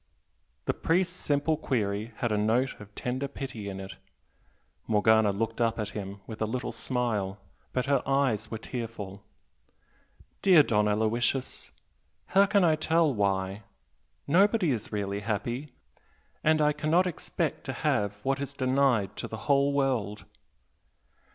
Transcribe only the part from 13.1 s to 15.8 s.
'why'? Nobody is really happy,